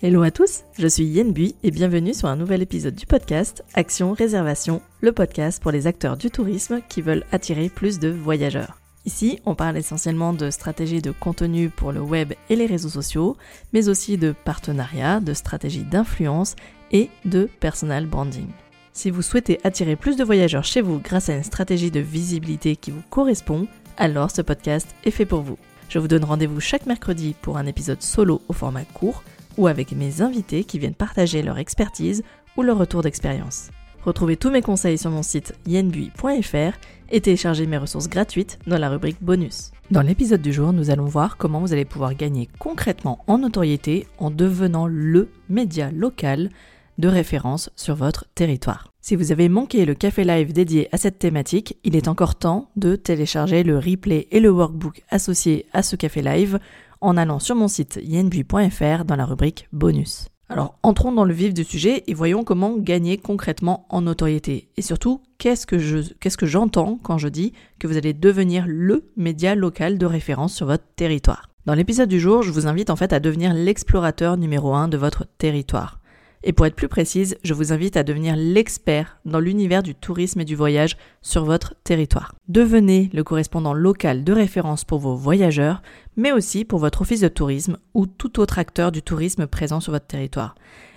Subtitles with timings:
[0.00, 3.64] Hello à tous, je suis Yen Bui et bienvenue sur un nouvel épisode du podcast
[3.74, 8.78] Action Réservation, le podcast pour les acteurs du tourisme qui veulent attirer plus de voyageurs.
[9.06, 13.36] Ici, on parle essentiellement de stratégies de contenu pour le web et les réseaux sociaux,
[13.72, 16.54] mais aussi de partenariats, de stratégies d'influence
[16.92, 18.46] et de personal branding.
[18.92, 22.76] Si vous souhaitez attirer plus de voyageurs chez vous grâce à une stratégie de visibilité
[22.76, 25.58] qui vous correspond, alors ce podcast est fait pour vous.
[25.88, 29.24] Je vous donne rendez-vous chaque mercredi pour un épisode solo au format court
[29.58, 32.22] ou avec mes invités qui viennent partager leur expertise
[32.56, 33.70] ou leur retour d'expérience.
[34.04, 36.78] Retrouvez tous mes conseils sur mon site yenbui.fr
[37.10, 39.72] et téléchargez mes ressources gratuites dans la rubrique bonus.
[39.90, 44.06] Dans l'épisode du jour, nous allons voir comment vous allez pouvoir gagner concrètement en notoriété
[44.18, 46.50] en devenant le média local
[46.98, 48.92] de référence sur votre territoire.
[49.00, 52.70] Si vous avez manqué le café live dédié à cette thématique, il est encore temps
[52.76, 56.58] de télécharger le replay et le workbook associé à ce café live
[57.00, 60.28] en allant sur mon site yenbui.fr dans la rubrique bonus.
[60.50, 64.68] Alors entrons dans le vif du sujet et voyons comment gagner concrètement en notoriété.
[64.76, 65.76] Et surtout, qu'est-ce que
[66.20, 70.54] qu'est-ce que j'entends quand je dis que vous allez devenir le média local de référence
[70.54, 71.50] sur votre territoire?
[71.66, 74.96] Dans l'épisode du jour, je vous invite en fait à devenir l'explorateur numéro 1 de
[74.96, 75.97] votre territoire.
[76.44, 80.40] Et pour être plus précise, je vous invite à devenir l'expert dans l'univers du tourisme
[80.40, 82.34] et du voyage sur votre territoire.
[82.48, 85.82] Devenez le correspondant local de référence pour vos voyageurs,
[86.16, 89.92] mais aussi pour votre office de tourisme ou tout autre acteur du tourisme présent sur
[89.92, 90.54] votre territoire.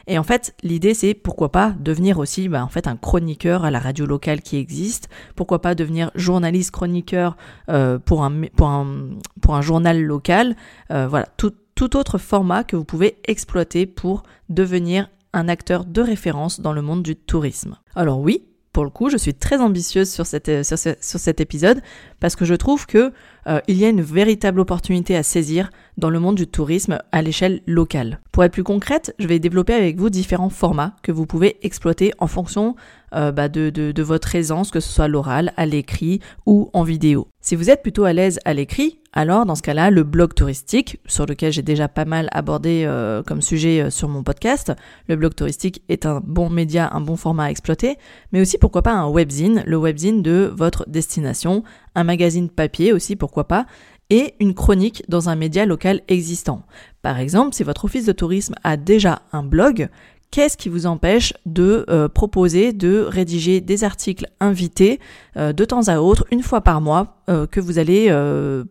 [0.08, 3.72] Et en fait, l'idée c'est pourquoi pas devenir aussi bah, en fait un chroniqueur à
[3.72, 7.38] la radio locale qui existe, pourquoi pas devenir journaliste chroniqueur
[7.70, 10.56] euh, pour, un, journal local,
[10.92, 16.60] euh, voilà, tout autre format que vous pouvez exploiter pour devenir un acteur de référence
[16.60, 17.78] dans le monde du tourisme.
[17.96, 18.44] Alors oui,
[18.74, 21.82] pour le coup, je suis très ambitieuse sur, sur, cet épisode
[22.20, 23.12] parce que je trouve que
[23.48, 27.22] euh, il y a une véritable opportunité à saisir dans le monde du tourisme à
[27.22, 28.20] l'échelle locale.
[28.32, 32.14] Pour être plus concrète, je vais développer avec vous différents formats que vous pouvez exploiter
[32.20, 32.76] en fonction
[33.14, 37.28] euh, bah, de, votre aisance, que ce soit l'oral, à l'écrit ou en vidéo.
[37.42, 41.00] Si vous êtes plutôt à l'aise à l'écrit, alors dans ce cas-là, le blog touristique,
[41.06, 44.72] sur lequel j'ai déjà pas mal abordé euh, comme sujet sur mon podcast,
[45.08, 47.98] le blog touristique est un bon média, un bon format à exploiter,
[48.32, 51.64] mais aussi pourquoi pas un webzine, le webzine de votre destination,
[51.96, 53.66] un magazine papier aussi, pourquoi pas,
[54.10, 56.64] et une chronique dans un média local existant.
[57.02, 59.90] Par exemple, si votre office de tourisme a déjà un blog,
[60.32, 65.00] qu'est-ce qui vous empêche de euh, proposer de rédiger des articles invités
[65.38, 68.12] euh, de temps à autre, une fois par mois, euh, que vous allez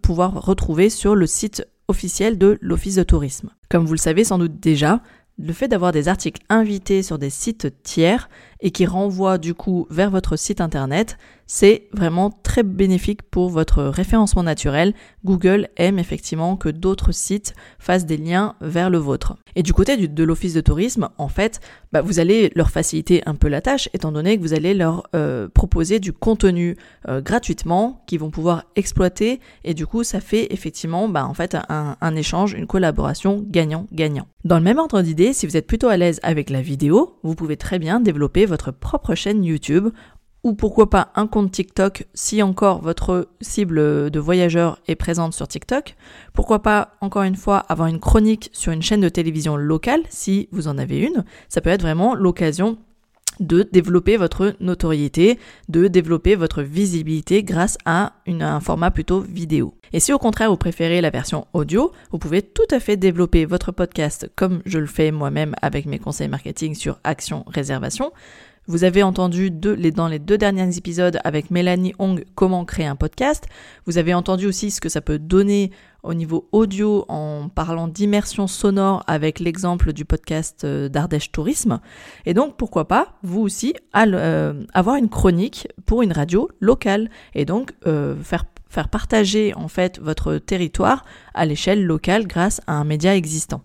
[0.02, 3.50] pouvoir retrouver sur le site officiel de l'Office de tourisme?
[3.70, 5.00] Comme vous le savez sans doute déjà,
[5.38, 8.28] le fait d'avoir des articles invités sur des sites tiers
[8.62, 11.16] et qui renvoient du coup vers votre site internet,
[11.52, 14.94] c'est vraiment très bénéfique pour votre référencement naturel.
[15.24, 19.36] Google aime effectivement que d'autres sites fassent des liens vers le vôtre.
[19.56, 21.60] Et du côté de l'office de tourisme, en fait,
[21.92, 25.08] bah, vous allez leur faciliter un peu la tâche, étant donné que vous allez leur
[25.16, 26.76] euh, proposer du contenu
[27.08, 29.40] euh, gratuitement qu'ils vont pouvoir exploiter.
[29.64, 34.28] Et du coup, ça fait effectivement, bah, en fait, un, un échange, une collaboration gagnant-gagnant.
[34.44, 37.34] Dans le même ordre d'idée, si vous êtes plutôt à l'aise avec la vidéo, vous
[37.34, 39.88] pouvez très bien développer votre propre chaîne YouTube
[40.42, 45.48] ou pourquoi pas un compte TikTok si encore votre cible de voyageurs est présente sur
[45.48, 45.96] TikTok.
[46.32, 50.48] Pourquoi pas encore une fois avoir une chronique sur une chaîne de télévision locale si
[50.52, 51.24] vous en avez une.
[51.48, 52.78] Ça peut être vraiment l'occasion
[53.40, 59.74] de développer votre notoriété, de développer votre visibilité grâce à un format plutôt vidéo.
[59.92, 63.44] Et si au contraire vous préférez la version audio, vous pouvez tout à fait développer
[63.46, 68.12] votre podcast comme je le fais moi-même avec mes conseils marketing sur Action Réservation.
[68.66, 73.46] Vous avez entendu dans les deux derniers épisodes avec Mélanie Hong comment créer un podcast.
[73.86, 78.46] Vous avez entendu aussi ce que ça peut donner au niveau audio en parlant d'immersion
[78.46, 81.80] sonore avec l'exemple du podcast euh, d'Ardèche Tourisme.
[82.26, 87.44] Et donc pourquoi pas vous aussi euh, avoir une chronique pour une radio locale et
[87.44, 92.84] donc euh, faire faire partager en fait votre territoire à l'échelle locale grâce à un
[92.84, 93.62] média existant.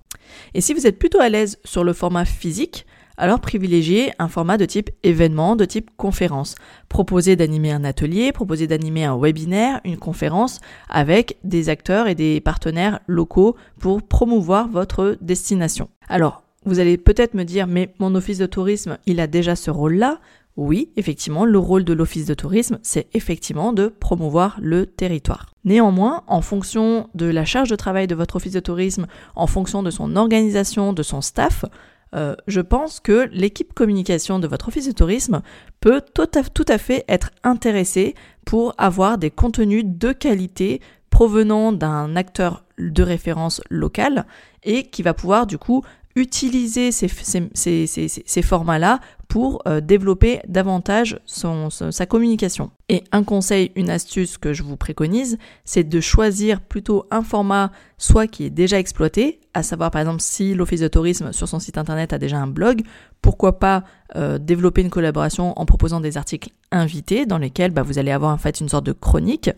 [0.55, 4.57] Et si vous êtes plutôt à l'aise sur le format physique, alors privilégiez un format
[4.57, 6.55] de type événement, de type conférence.
[6.89, 10.59] Proposez d'animer un atelier, proposez d'animer un webinaire, une conférence
[10.89, 15.89] avec des acteurs et des partenaires locaux pour promouvoir votre destination.
[16.07, 19.71] Alors, vous allez peut-être me dire, mais mon office de tourisme, il a déjà ce
[19.71, 20.19] rôle-là?
[20.57, 25.53] Oui, effectivement, le rôle de l'office de tourisme, c'est effectivement de promouvoir le territoire.
[25.65, 29.83] Néanmoins, en fonction de la charge de travail de votre office de tourisme, en fonction
[29.83, 31.65] de son organisation, de son staff,
[32.15, 35.41] euh, je pense que l'équipe communication de votre office de tourisme
[35.81, 36.27] peut tout
[36.67, 38.15] à, fait être intéressée
[38.45, 44.25] pour avoir des contenus de qualité provenant d'un acteur de référence local
[44.63, 45.83] et qui va pouvoir du coup
[46.15, 52.71] utiliser ces, ces, formats-là pour euh, développer davantage sa communication.
[52.89, 57.71] Et un conseil, une astuce que je vous préconise, c'est de choisir plutôt un format
[57.97, 61.59] soit qui est déjà exploité, à savoir par exemple si l'Office de tourisme sur son
[61.59, 62.81] site internet a déjà un blog,
[63.21, 63.83] pourquoi pas
[64.15, 68.33] euh, développer une collaboration en proposant des articles invités dans lesquels bah, vous allez avoir
[68.33, 69.49] en fait une sorte de chronique.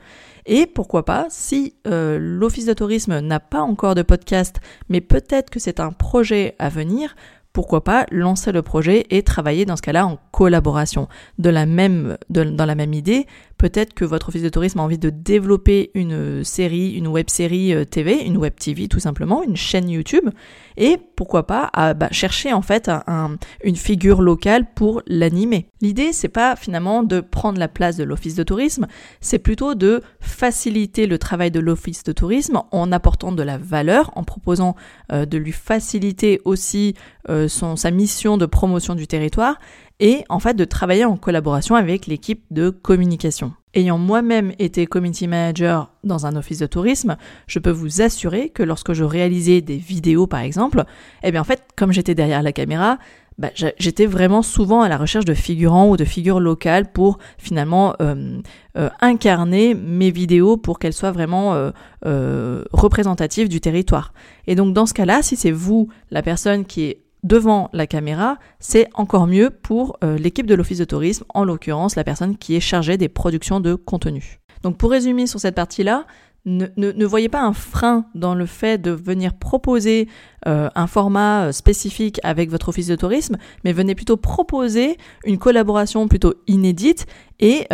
[0.46, 5.50] Et pourquoi pas, si euh, l'Office de tourisme n'a pas encore de podcast, mais peut-être
[5.50, 7.16] que c'est un projet à venir,
[7.58, 11.08] pourquoi pas lancer le projet et travailler dans ce cas-là en collaboration.
[11.40, 13.26] Dans la même idée,
[13.58, 17.74] peut-être que votre office de tourisme a envie de développer une série, une web série
[17.74, 20.30] euh, TV, une web TV tout simplement, une chaîne YouTube,
[20.78, 22.90] et pourquoi pas à, bah, chercher en fait
[23.64, 25.68] une figure locale pour l'animer.
[25.82, 28.88] L'idée c'est pas finalement de prendre la place de l'office de tourisme,
[29.22, 34.12] c'est plutôt de faciliter le travail de l'office de tourisme en apportant de la valeur,
[34.16, 34.76] en proposant
[35.12, 36.96] euh, de lui faciliter aussi
[37.30, 39.58] euh, sa mission de promotion du territoire
[40.00, 43.54] et en fait de travailler en collaboration avec l'équipe de communication.
[43.74, 47.18] Ayant moi-même été community manager dans un office de tourisme,
[47.48, 50.84] je peux vous assurer que lorsque je réalisais des vidéos par exemple,
[51.24, 52.98] eh bien en fait comme j'étais derrière la caméra,
[53.38, 57.94] bah, j'étais vraiment souvent à la recherche de figurants ou de figures locales pour finalement
[58.02, 58.40] euh,
[58.78, 61.72] euh, incarner mes vidéos pour qu'elles soient vraiment
[62.04, 64.12] euh, représentatives du territoire.
[64.48, 68.38] Et donc dans ce cas-là, si c'est vous la personne qui est devant la caméra,
[68.60, 72.56] c'est encore mieux pour euh, l'équipe de l'Office de tourisme, en l'occurrence la personne qui
[72.56, 74.40] est chargée des productions de contenu.
[74.64, 76.06] Donc pour résumer sur cette partie-là,
[76.46, 80.08] ne, voyez pas un frein dans le fait de venir proposer
[80.48, 85.38] euh, un format euh, spécifique avec votre office de tourisme, mais venez plutôt proposer une
[85.38, 87.06] collaboration plutôt inédite
[87.40, 87.68] et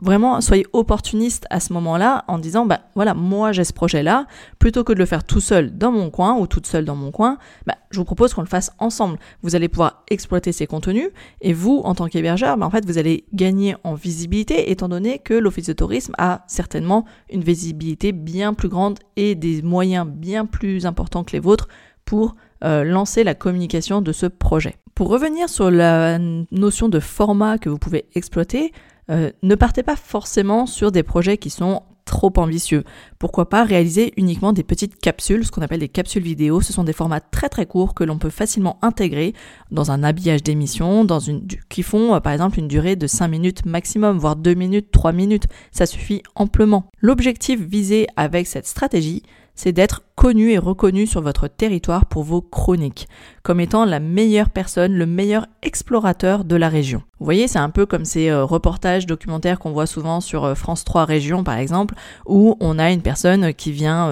[0.00, 4.26] vraiment soyez opportuniste à ce moment-là en disant bah voilà moi j'ai ce projet là
[4.58, 7.10] plutôt que de le faire tout seul dans mon coin ou toute seule dans mon
[7.10, 11.08] coin bah, je vous propose qu'on le fasse ensemble vous allez pouvoir exploiter ces contenus
[11.40, 15.18] et vous en tant qu'hébergeur bah, en fait vous allez gagner en visibilité étant donné
[15.18, 20.46] que l'office de tourisme a certainement une visibilité bien plus grande et des moyens bien
[20.46, 21.68] plus importants que les vôtres
[22.04, 24.76] pour euh, lancer la communication de ce projet.
[24.94, 26.18] Pour revenir sur la
[26.50, 28.72] notion de format que vous pouvez exploiter,
[29.10, 32.84] euh, ne partez pas forcément sur des projets qui sont trop ambitieux.
[33.18, 36.60] Pourquoi pas réaliser uniquement des petites capsules, ce qu'on appelle des capsules vidéo.
[36.60, 39.34] Ce sont des formats très très courts que l'on peut facilement intégrer
[39.70, 43.28] dans un habillage d'émission, dans une, qui font euh, par exemple une durée de 5
[43.28, 45.46] minutes maximum, voire 2 minutes, 3 minutes.
[45.72, 46.86] Ça suffit amplement.
[47.00, 49.22] L'objectif visé avec cette stratégie,
[49.56, 53.08] c'est d'être connu et reconnu sur votre territoire pour vos chroniques,
[53.42, 57.02] comme étant la meilleure personne, le meilleur explorateur de la région.
[57.18, 60.54] Vous voyez, c'est un peu comme ces euh, reportages documentaires qu'on voit souvent sur euh,
[60.54, 61.94] France 3 Région, par exemple,
[62.26, 64.08] où on a une personne qui vient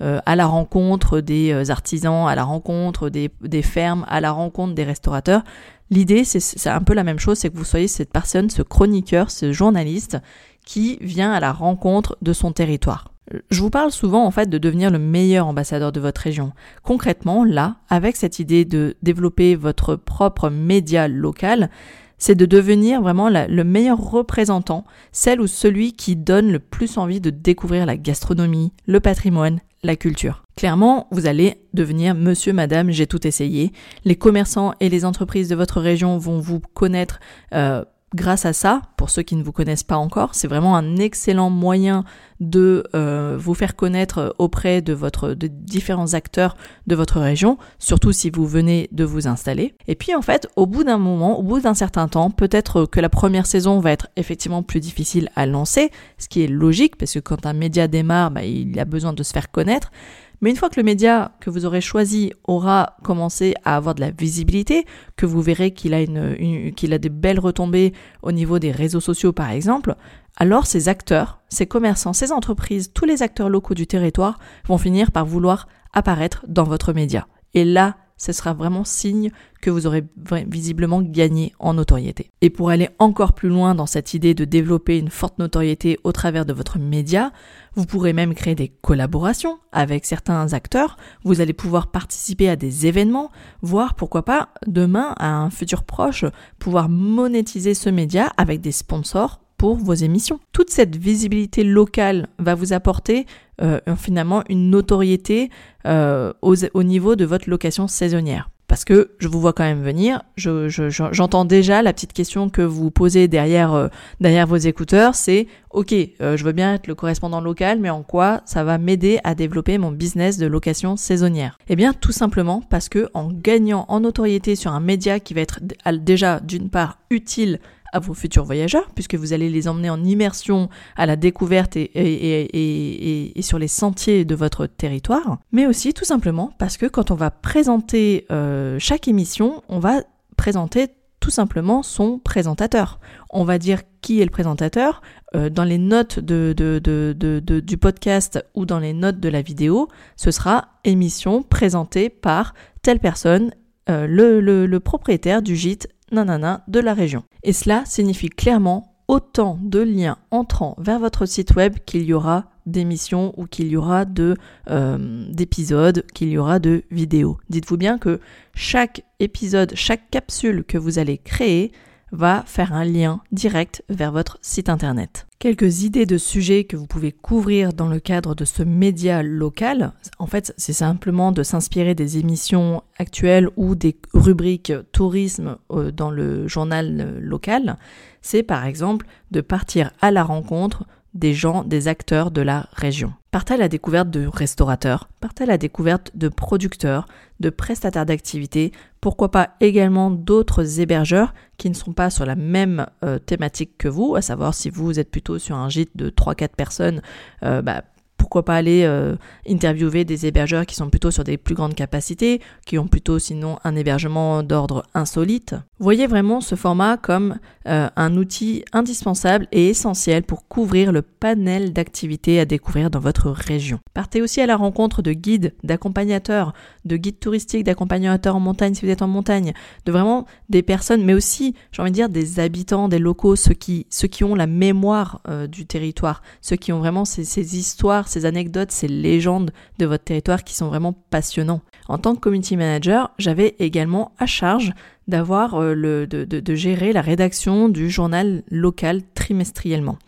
[0.00, 4.74] euh, à la rencontre des artisans, à la rencontre des, des fermes, à la rencontre
[4.74, 5.42] des restaurateurs.
[5.90, 9.30] L'idée, c'est un peu la même chose, c'est que vous soyez cette personne, ce chroniqueur,
[9.30, 10.18] ce journaliste
[10.64, 13.15] qui vient à la rencontre de son territoire.
[13.50, 16.52] Je vous parle souvent en fait de devenir le meilleur ambassadeur de votre région.
[16.82, 21.70] Concrètement, là, avec cette idée de développer votre propre média local,
[22.18, 27.20] c'est de devenir vraiment le meilleur représentant, celle ou celui qui donne le plus envie
[27.20, 30.42] de découvrir la gastronomie, le patrimoine, la culture.
[30.56, 33.72] Clairement, vous allez devenir monsieur, madame, j'ai tout essayé.
[34.04, 37.20] Les commerçants et les entreprises de votre région vont vous connaître
[37.52, 37.84] euh,
[38.14, 41.50] grâce à ça, pour ceux qui ne vous connaissent pas encore, c'est vraiment un excellent
[41.50, 42.04] moyen
[42.38, 48.12] de euh, vous faire connaître auprès de votre de différents acteurs de votre région, surtout
[48.12, 49.74] si vous venez de vous installer.
[49.88, 53.00] Et puis en fait, au bout d'un moment, au bout d'un certain temps, peut-être que
[53.00, 57.14] la première saison va être effectivement plus difficile à lancer, ce qui est logique parce
[57.14, 59.90] que quand un média démarre, bah, il a besoin de se faire connaître.
[60.40, 64.00] Mais une fois que le média que vous aurez choisi aura commencé à avoir de
[64.00, 64.84] la visibilité,
[65.16, 69.00] que vous verrez qu'il a, une, qu'il a des belles retombées au niveau des réseaux
[69.00, 69.96] sociaux par exemple,
[70.36, 75.10] alors ces acteurs, ces commerçants, ces entreprises, tous les acteurs locaux du territoire vont finir
[75.10, 77.26] par vouloir apparaître dans votre média.
[77.54, 79.30] Et là, ce sera vraiment signe
[79.60, 80.04] que vous aurez
[80.46, 82.30] visiblement gagné en notoriété.
[82.40, 86.12] Et pour aller encore plus loin dans cette idée de développer une forte notoriété au
[86.12, 87.32] travers de votre média,
[87.74, 92.86] vous pourrez même créer des collaborations avec certains acteurs, vous allez pouvoir participer à des
[92.86, 93.30] événements,
[93.62, 96.24] voire pourquoi pas demain à un futur proche
[96.58, 100.40] pouvoir monétiser ce média avec des sponsors pour vos émissions.
[100.52, 103.26] Toute cette visibilité locale va vous apporter
[103.62, 105.48] euh, finalement une notoriété
[105.86, 108.50] euh, au niveau de votre location saisonnière.
[108.68, 110.22] parce que je vous vois quand même venir.
[110.36, 113.88] J'entends je, j'entends déjà la petite question que vous posez derrière, euh,
[114.20, 118.42] derrière vos écouteurs, c'est OK, je veux bien être le correspondant local, mais en quoi
[118.44, 121.58] ça va m'aider à développer mon business de location saisonnière?
[121.68, 125.42] Eh bien, tout simplement parce que en gagnant en notoriété sur un média qui va
[125.42, 125.60] être
[125.92, 127.60] déjà d'une part utile
[127.96, 133.32] à vos futurs voyageurs, puisque vous allez les emmener en immersion à la découverte et,
[133.40, 137.30] sur les sentiers de votre territoire, mais aussi tout simplement parce que quand on va
[137.30, 140.02] présenter euh, chaque émission, on va
[140.36, 140.88] présenter
[141.20, 143.00] tout simplement son présentateur.
[143.30, 145.00] On va dire qui est le présentateur.
[145.34, 150.68] Euh, dans les notes du podcast ou dans les notes de la vidéo, ce sera
[150.84, 153.52] émission présentée par telle personne,
[153.88, 157.24] euh, le propriétaire du gîte nanana de la région.
[157.42, 162.50] Et cela signifie clairement autant de liens entrant vers votre site web qu'il y aura
[162.66, 164.36] d'émissions ou qu'il y aura de
[164.68, 167.38] euh, d'épisodes, qu'il y aura de vidéos.
[167.48, 168.20] Dites-vous bien que
[168.54, 171.72] chaque épisode, chaque capsule que vous allez créer
[172.16, 175.26] va faire un lien direct vers votre site internet.
[175.38, 179.92] Quelques idées de sujets que vous pouvez couvrir dans le cadre de ce média local.
[180.18, 186.10] En fait, c'est simplement de s'inspirer des émissions actuelles ou des rubriques tourisme euh, dans
[186.10, 187.76] le journal euh, local.
[188.22, 193.12] C'est par exemple de partir à la rencontre des gens, des acteurs de la région.
[193.36, 197.06] Partez à la découverte de restaurateurs, partez à la découverte de producteurs,
[197.38, 202.86] de prestataires d'activités, pourquoi pas également d'autres hébergeurs qui ne sont pas sur la même
[203.04, 206.48] euh, thématique que vous, à savoir si vous êtes plutôt sur un gîte de 3-4
[206.56, 207.02] personnes,
[207.42, 207.82] euh, bah,
[208.16, 209.16] pourquoi pas aller euh,
[209.46, 213.58] interviewer des hébergeurs qui sont plutôt sur des plus grandes capacités, qui ont plutôt sinon
[213.64, 215.54] un hébergement d'ordre insolite.
[215.78, 221.74] Voyez vraiment ce format comme euh, un outil indispensable et essentiel pour couvrir le panel
[221.74, 223.78] d'activités à découvrir dans votre région.
[223.92, 226.54] Partez aussi à la rencontre de guides, d'accompagnateurs,
[226.86, 229.52] de guides touristiques, d'accompagnateurs en montagne si vous êtes en montagne,
[229.84, 233.52] de vraiment des personnes, mais aussi, j'ai envie de dire, des habitants, des locaux, ceux
[233.52, 237.58] qui, ceux qui ont la mémoire euh, du territoire, ceux qui ont vraiment ces, ces
[237.58, 241.60] histoires, ces anecdotes, ces légendes de votre territoire qui sont vraiment passionnants.
[241.88, 244.72] En tant que community manager, j'avais également à charge
[245.08, 249.98] d'avoir euh, de, gérer la rédaction du journal local trimestriellement.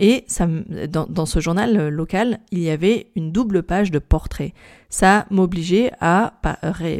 [0.00, 0.24] Et
[0.88, 4.52] dans, dans, ce journal euh, local, il y avait une double page de portraits.
[4.90, 6.34] Ça m'obligeait à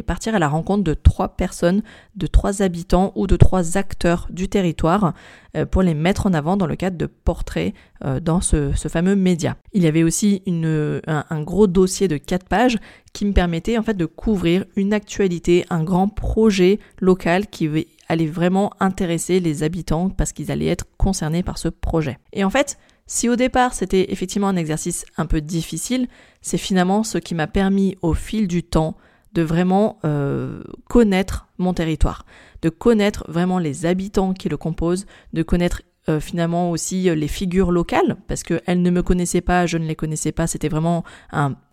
[0.05, 1.81] partir à la rencontre de trois personnes,
[2.17, 5.13] de trois habitants ou de trois acteurs du territoire
[5.55, 7.73] euh, pour les mettre en avant dans le cadre de portraits
[8.21, 9.57] dans ce, fameux média.
[9.73, 12.77] Il y avait aussi une, un, gros dossier de quatre pages
[13.13, 17.69] qui me permettait en fait de couvrir une actualité, un grand projet local qui
[18.07, 22.17] allait vraiment intéresser les habitants parce qu'ils allaient être concernés par ce projet.
[22.33, 26.07] Et en fait, si au départ c'était effectivement un exercice un peu difficile,
[26.41, 28.95] c'est finalement ce qui m'a permis au fil du temps
[29.33, 32.25] de vraiment euh, connaître mon territoire,
[32.61, 37.27] de connaître vraiment les habitants qui le composent, de connaître euh, finalement aussi euh, les
[37.27, 41.03] figures locales, parce qu'elles ne me connaissaient pas, je ne les connaissais pas, c'était vraiment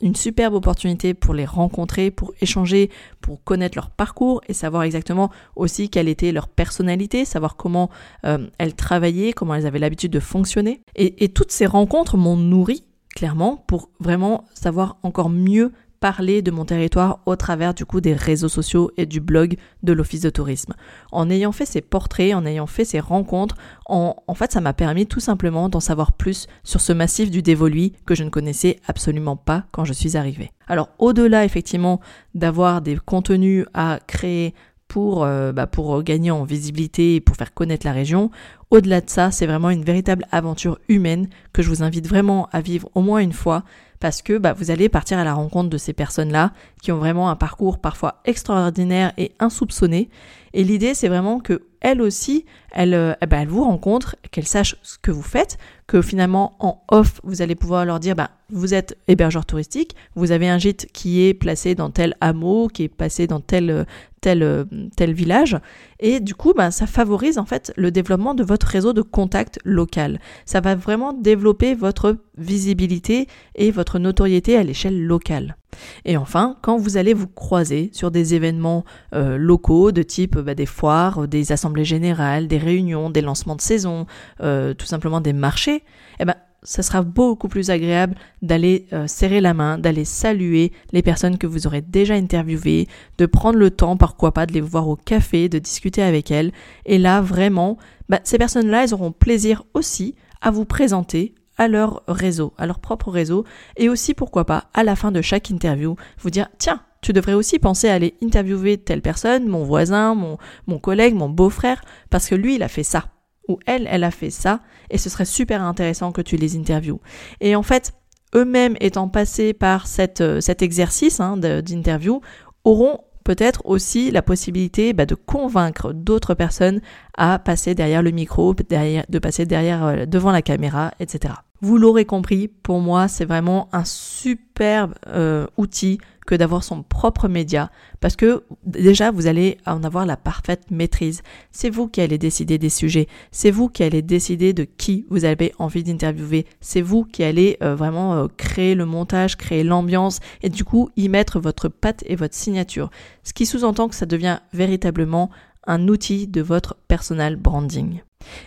[0.00, 2.90] une superbe opportunité pour les rencontrer, pour échanger,
[3.20, 7.90] pour connaître leur parcours et savoir exactement aussi quelle était leur personnalité, savoir comment
[8.24, 10.82] euh, elles travaillaient, comment elles avaient l'habitude de fonctionner.
[10.94, 12.84] Et, et toutes ces rencontres m'ont nourri
[13.16, 15.72] clairement pour vraiment savoir encore mieux
[16.06, 19.92] parler de mon territoire au travers du coup des réseaux sociaux et du blog de
[19.92, 20.74] l'Office de tourisme.
[21.10, 24.72] En ayant fait ces portraits, en ayant fait ces rencontres, en, en fait ça m'a
[24.72, 28.78] permis tout simplement d'en savoir plus sur ce massif du Dévoluy que je ne connaissais
[28.86, 30.52] absolument pas quand je suis arrivée.
[30.68, 32.00] Alors au-delà effectivement
[32.36, 34.54] d'avoir des contenus à créer
[34.86, 38.30] pour, euh, bah, pour gagner en visibilité et pour faire connaître la région.
[38.70, 42.60] Au-delà de ça, c'est vraiment une véritable aventure humaine que je vous invite vraiment à
[42.60, 43.64] vivre au moins une fois
[44.06, 47.28] parce que bah, vous allez partir à la rencontre de ces personnes-là qui ont vraiment
[47.28, 50.10] un parcours parfois extraordinaire et insoupçonné.
[50.52, 54.76] Et l'idée, c'est vraiment que elle aussi, elle, euh, eh ben, vous rencontre, qu'elle sache
[54.82, 58.74] ce que vous faites, que finalement en off, vous allez pouvoir leur dire, bah, vous
[58.74, 62.88] êtes hébergeur touristique, vous avez un gîte qui est placé dans tel hameau, qui est
[62.88, 63.86] passé dans tel
[64.20, 64.66] tel
[64.96, 65.56] tel village,
[66.00, 69.60] et du coup, bah, ça favorise en fait le développement de votre réseau de contact
[69.64, 70.20] local.
[70.44, 75.56] Ça va vraiment développer votre visibilité et votre notoriété à l'échelle locale.
[76.04, 80.54] Et enfin, quand vous allez vous croiser sur des événements euh, locaux de type bah,
[80.54, 84.06] des foires, des assemblées générales, des réunions, des lancements de saison,
[84.40, 85.82] euh, tout simplement des marchés,
[86.20, 91.02] eh ben, ça sera beaucoup plus agréable d'aller euh, serrer la main, d'aller saluer les
[91.02, 94.88] personnes que vous aurez déjà interviewées, de prendre le temps, pourquoi pas, de les voir
[94.88, 96.52] au café, de discuter avec elles.
[96.84, 97.78] Et là, vraiment,
[98.08, 102.78] bah, ces personnes-là, elles auront plaisir aussi à vous présenter à leur réseau, à leur
[102.78, 103.44] propre réseau,
[103.76, 107.34] et aussi, pourquoi pas, à la fin de chaque interview, vous dire, tiens, tu devrais
[107.34, 112.28] aussi penser à aller interviewer telle personne, mon voisin, mon, mon collègue, mon beau-frère, parce
[112.28, 113.06] que lui, il a fait ça.
[113.48, 114.60] Ou elle, elle a fait ça,
[114.90, 117.00] et ce serait super intéressant que tu les interviews.
[117.40, 117.92] Et en fait,
[118.34, 122.20] eux-mêmes étant passés par cette, euh, cet exercice hein, d'interview,
[122.64, 126.80] auront peut-être aussi la possibilité bah, de convaincre d'autres personnes
[127.16, 131.34] à passer derrière le micro, de passer derrière, euh, devant la caméra, etc.
[131.60, 137.28] Vous l'aurez compris, pour moi, c'est vraiment un superbe euh, outil que d'avoir son propre
[137.28, 137.70] média
[138.00, 141.22] parce que déjà vous allez en avoir la parfaite maîtrise.
[141.52, 145.24] C'est vous qui allez décider des sujets, c'est vous qui allez décider de qui vous
[145.24, 150.20] avez envie d'interviewer, c'est vous qui allez euh, vraiment euh, créer le montage, créer l'ambiance
[150.42, 152.90] et du coup y mettre votre patte et votre signature.
[153.22, 155.30] Ce qui sous-entend que ça devient véritablement
[155.66, 158.00] un outil de votre personal branding.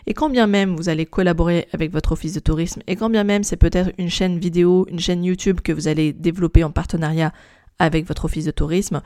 [0.07, 3.23] Et quand bien même vous allez collaborer avec votre office de tourisme, et quand bien
[3.23, 7.31] même c'est peut-être une chaîne vidéo, une chaîne YouTube que vous allez développer en partenariat
[7.79, 9.01] avec votre office de tourisme.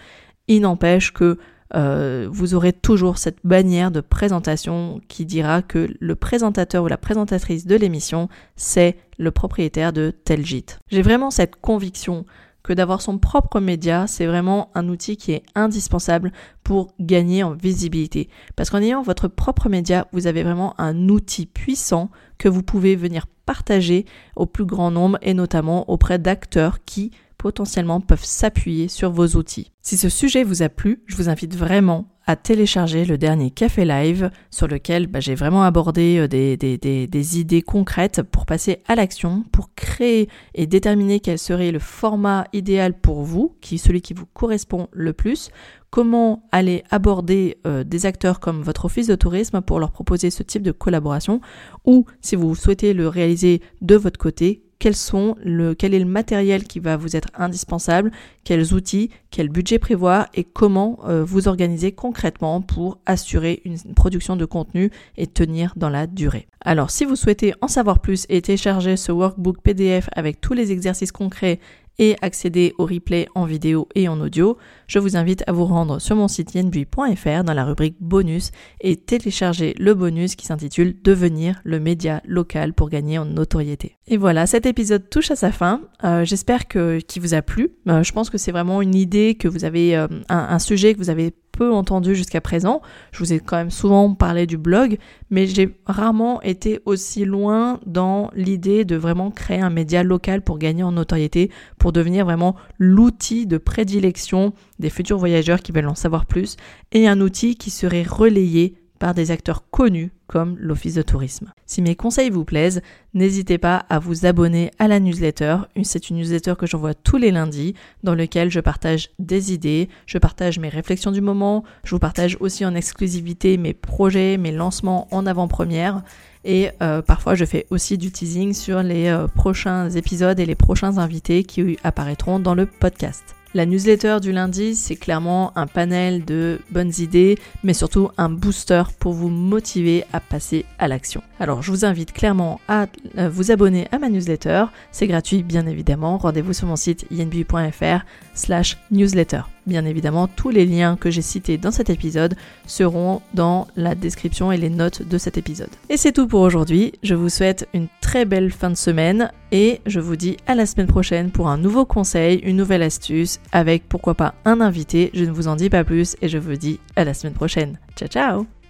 [0.47, 1.37] Il n'empêche que
[1.75, 6.97] euh, vous aurez toujours cette bannière de présentation qui dira que le présentateur ou la
[6.97, 10.79] présentatrice de l'émission, c'est le propriétaire de tel gîte.
[10.91, 12.25] J'ai vraiment cette conviction
[12.63, 16.31] que d'avoir son propre média, c'est vraiment un outil qui est indispensable
[16.63, 18.29] pour gagner en visibilité.
[18.55, 22.95] Parce qu'en ayant votre propre média, vous avez vraiment un outil puissant que vous pouvez
[22.95, 24.05] venir partager
[24.35, 29.71] au plus grand nombre et notamment auprès d'acteurs qui potentiellement peuvent s'appuyer sur vos outils.
[29.81, 33.85] Si ce sujet vous a plu, je vous invite vraiment à télécharger le dernier Café
[33.85, 39.43] Live sur lequel bah, j'ai vraiment abordé euh, des, idées concrètes pour passer à l'action,
[39.51, 44.25] pour créer et déterminer quel serait le format idéal pour vous, qui celui qui vous
[44.25, 45.49] correspond le plus,
[45.89, 50.43] comment aller aborder euh, des acteurs comme votre office de tourisme pour leur proposer ce
[50.43, 51.41] type de collaboration,
[51.85, 56.03] ou si vous souhaitez le réaliser de votre côté, quels sont le, quel est le
[56.03, 58.11] matériel qui va vous être indispensable,
[58.43, 64.35] quels outils, quel budget prévoir et comment euh, vous organiser concrètement pour assurer une production
[64.35, 66.49] de contenu et tenir dans la durée.
[66.59, 70.73] Alors si vous souhaitez en savoir plus et télécharger ce workbook PDF avec tous les
[70.73, 71.61] exercices concrets
[71.97, 74.57] et accéder au replay en vidéo et en audio,
[74.93, 78.95] je vous invite à vous rendre sur mon site yenbui.fr dans la rubrique bonus et
[78.95, 83.97] télécharger le bonus qui s'intitule Devenir le média local pour gagner en notoriété.
[84.05, 85.81] Et voilà, cet épisode touche à sa fin.
[86.03, 87.69] Euh, j'espère qu'il vous a plu.
[87.87, 90.99] Euh, je pense que c'est vraiment une idée que vous avez, euh, un, sujet que
[90.99, 92.81] vous avez peu entendu jusqu'à présent.
[93.11, 94.97] Je vous ai quand même souvent parlé du blog,
[95.29, 100.57] mais j'ai rarement été aussi loin dans l'idée de vraiment créer un média local pour
[100.57, 105.95] gagner en notoriété, pour devenir vraiment l'outil de prédilection des futurs voyageurs qui veulent en
[105.95, 106.57] savoir plus,
[106.91, 111.51] et un outil qui serait relayé par des acteurs connus comme l'Office de tourisme.
[111.65, 112.81] Si mes conseils vous plaisent,
[113.13, 115.57] n'hésitez pas à vous abonner à la newsletter.
[115.83, 120.17] C'est une newsletter que j'envoie tous les lundis dans lequel je partage des idées, je
[120.17, 125.07] partage mes réflexions du moment, je vous partage aussi en exclusivité mes projets, mes lancements
[125.11, 126.01] en avant-première
[126.45, 130.55] et euh, parfois je fais aussi du teasing sur les euh, prochains épisodes et les
[130.55, 133.32] prochains invités qui apparaîtront dans le podcast.
[133.55, 138.81] La newsletter du lundi, c'est clairement un panel de bonnes idées, mais surtout un booster
[138.97, 141.21] pour vous motiver à passer à l'action.
[141.39, 142.87] Alors je vous invite clairement à
[143.19, 144.65] euh, vous abonner à ma newsletter.
[144.91, 146.17] C'est gratuit bien évidemment.
[146.17, 149.41] Rendez-vous sur mon site inb.fr slash newsletter.
[149.65, 152.35] Bien évidemment, tous les liens que j'ai cités dans cet épisode
[152.67, 155.69] seront dans la description et les notes de cet épisode.
[155.89, 156.93] Et c'est tout pour aujourd'hui.
[157.01, 160.65] Je vous souhaite une très belle fin de semaine et je vous dis à la
[160.65, 165.11] semaine prochaine pour un nouveau conseil, une nouvelle astuce avec pourquoi pas un invité.
[165.13, 167.79] Je ne vous en dis pas plus et je vous dis à la semaine prochaine.
[167.95, 168.62] Ciao ciao